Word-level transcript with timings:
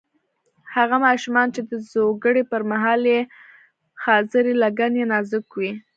هغه 0.75 0.97
ماشومان 1.07 1.47
چې 1.55 1.61
د 1.69 1.71
زوکړې 1.91 2.43
پر 2.51 2.61
مهال 2.71 3.01
یې 3.13 3.21
خاصرې 4.01 4.53
لګن 4.63 4.91
یې 4.99 5.05
نازک 5.11 5.47
وي. 5.57 5.71